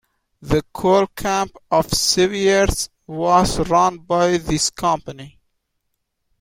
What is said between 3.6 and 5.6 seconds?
run by this company.